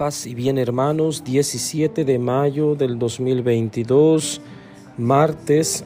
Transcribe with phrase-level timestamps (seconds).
[0.00, 4.40] Paz y bien hermanos, 17 de mayo del 2022,
[4.96, 5.84] martes,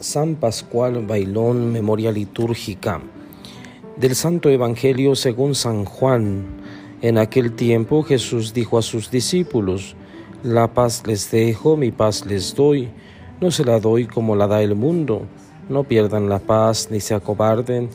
[0.00, 3.02] San Pascual Bailón, memoria litúrgica.
[3.98, 6.46] Del Santo Evangelio según San Juan.
[7.02, 9.94] En aquel tiempo Jesús dijo a sus discípulos,
[10.42, 12.88] La paz les dejo, mi paz les doy,
[13.42, 15.26] no se la doy como la da el mundo,
[15.68, 17.90] no pierdan la paz ni se acobarden.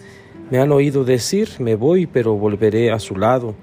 [0.52, 3.56] Me han oído decir, me voy, pero volveré a su lado.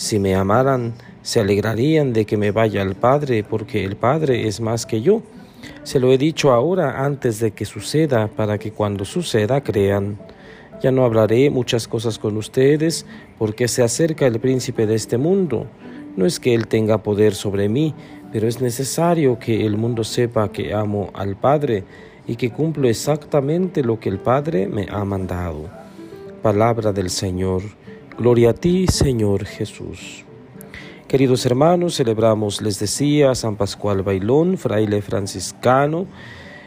[0.00, 4.58] Si me amaran, se alegrarían de que me vaya al Padre, porque el Padre es
[4.58, 5.20] más que yo.
[5.82, 10.18] Se lo he dicho ahora antes de que suceda, para que cuando suceda crean.
[10.82, 13.04] Ya no hablaré muchas cosas con ustedes,
[13.38, 15.66] porque se acerca el príncipe de este mundo.
[16.16, 17.94] No es que él tenga poder sobre mí,
[18.32, 21.84] pero es necesario que el mundo sepa que amo al Padre
[22.26, 25.68] y que cumplo exactamente lo que el Padre me ha mandado.
[26.40, 27.60] Palabra del Señor.
[28.20, 30.26] Gloria a ti, Señor Jesús.
[31.08, 36.06] Queridos hermanos, celebramos, les decía, a San Pascual Bailón, fraile franciscano,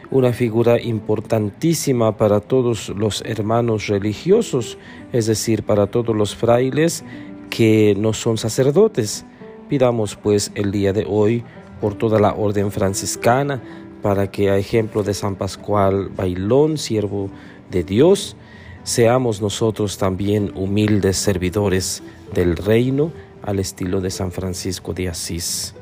[0.09, 4.79] una figura importantísima para todos los hermanos religiosos,
[5.11, 7.05] es decir, para todos los frailes
[7.51, 9.23] que no son sacerdotes.
[9.69, 11.43] Pidamos pues el día de hoy
[11.79, 13.61] por toda la orden franciscana,
[14.01, 17.29] para que a ejemplo de San Pascual Bailón, siervo
[17.69, 18.37] de Dios,
[18.83, 22.03] seamos nosotros también humildes servidores
[22.33, 23.11] del reino,
[23.43, 25.75] al estilo de San Francisco de Asís.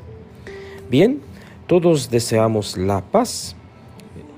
[0.90, 1.20] Bien,
[1.66, 3.56] todos deseamos la paz.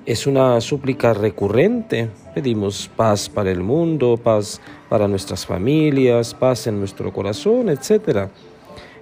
[0.06, 2.11] Es una súplica recurrente.
[2.34, 8.28] Pedimos paz para el mundo, paz para nuestras familias, paz en nuestro corazón, etc.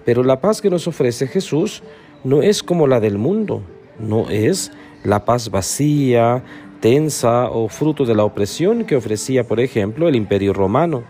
[0.05, 1.83] Pero la paz que nos ofrece Jesús
[2.23, 3.63] no es como la del mundo,
[3.99, 4.71] no es
[5.03, 6.45] la paz vacía,
[6.83, 11.05] tensa o fruto de la opresión que ofrecía, por ejemplo, el imperio romano.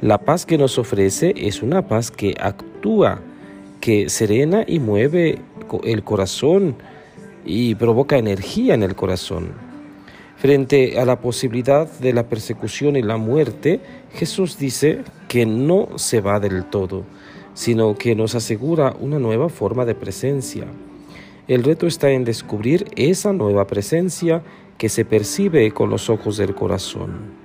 [0.00, 3.20] La paz que nos ofrece es una paz que actúa,
[3.82, 5.40] que serena y mueve
[5.84, 6.76] el corazón
[7.44, 9.52] y provoca energía en el corazón.
[10.38, 13.80] Frente a la posibilidad de la persecución y la muerte,
[14.14, 17.04] Jesús dice que no se va del todo,
[17.52, 20.64] sino que nos asegura una nueva forma de presencia.
[21.46, 24.42] El reto está en descubrir esa nueva presencia
[24.78, 27.44] que se percibe con los ojos del corazón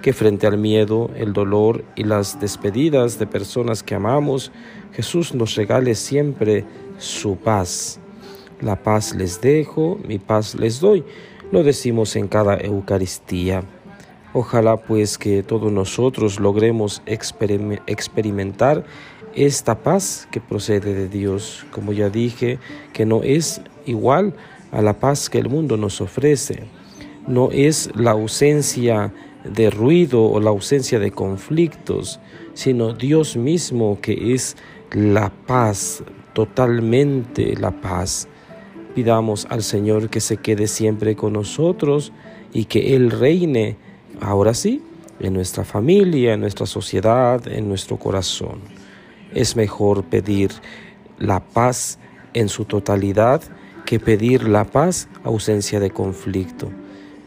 [0.00, 4.50] que frente al miedo, el dolor y las despedidas de personas que amamos,
[4.92, 6.64] Jesús nos regale siempre
[6.98, 8.00] su paz.
[8.60, 11.04] La paz les dejo, mi paz les doy.
[11.52, 13.62] Lo decimos en cada Eucaristía.
[14.32, 18.84] Ojalá pues que todos nosotros logremos experimentar
[19.34, 22.58] esta paz que procede de Dios, como ya dije,
[22.92, 24.34] que no es igual
[24.72, 26.64] a la paz que el mundo nos ofrece.
[27.26, 29.12] No es la ausencia
[29.44, 32.20] de ruido o la ausencia de conflictos,
[32.54, 34.56] sino Dios mismo que es
[34.92, 38.28] la paz, totalmente la paz.
[38.94, 42.12] Pidamos al Señor que se quede siempre con nosotros
[42.52, 43.76] y que Él reine,
[44.20, 44.82] ahora sí,
[45.20, 48.60] en nuestra familia, en nuestra sociedad, en nuestro corazón.
[49.32, 50.50] Es mejor pedir
[51.18, 51.98] la paz
[52.34, 53.42] en su totalidad
[53.90, 56.70] que pedir la paz ausencia de conflicto.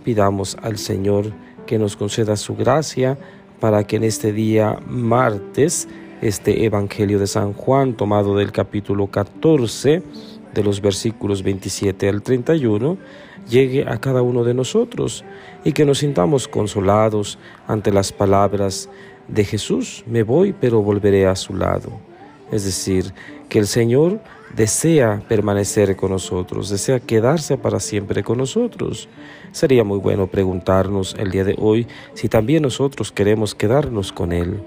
[0.06, 1.34] Pidamos al Señor
[1.66, 3.18] que nos conceda su gracia
[3.60, 5.90] para que en este día martes
[6.22, 10.04] este Evangelio de San Juan tomado del capítulo 14
[10.54, 12.98] de los versículos 27 al 31
[13.50, 15.26] llegue a cada uno de nosotros
[15.66, 18.88] y que nos sintamos consolados ante las palabras
[19.28, 21.90] de Jesús, me voy pero volveré a su lado.
[22.54, 23.14] Es decir,
[23.50, 24.22] que el Señor
[24.56, 29.10] desea permanecer con nosotros, desea quedarse para siempre con nosotros.
[29.52, 34.62] Sería muy bueno preguntarnos el día de hoy si también nosotros queremos quedarnos con Él.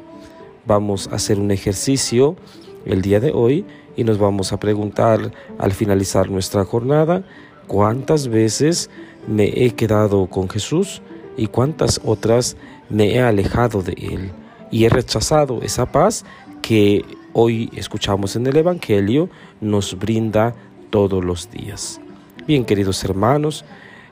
[0.67, 2.37] Vamos a hacer un ejercicio
[2.85, 3.65] el día de hoy
[3.97, 7.25] y nos vamos a preguntar al finalizar nuestra jornada
[7.67, 8.91] cuántas veces
[9.27, 11.03] me he quedado con Jesús
[11.37, 12.57] y cuántas otras
[12.89, 14.31] me he alejado de Él
[14.71, 16.25] y he rechazado esa paz
[16.63, 17.05] que
[17.39, 19.29] hoy escuchamos en el Evangelio
[19.61, 20.55] nos brinda
[20.89, 22.01] todos los días.
[22.47, 23.67] Bien, queridos hermanos,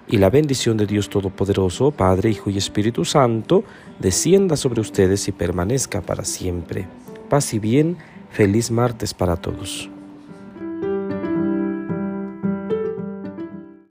[0.06, 3.64] y la bendición de Dios Todopoderoso, Padre, Hijo y Espíritu Santo,
[3.98, 6.86] descienda sobre ustedes y permanezca para siempre.
[7.30, 7.96] Paz y bien,
[8.30, 9.88] feliz martes para todos.